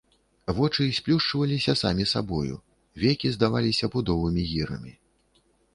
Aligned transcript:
Вочы 0.59 0.85
сплюшчваліся 0.99 1.75
самі 1.83 2.07
сабою, 2.13 2.55
векі 3.05 3.27
здаваліся 3.39 3.85
пудовымі 3.99 4.41
гірамі. 4.55 4.93